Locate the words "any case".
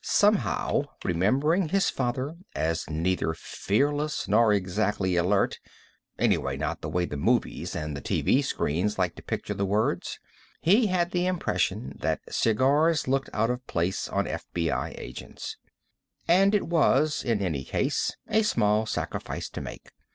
17.42-18.16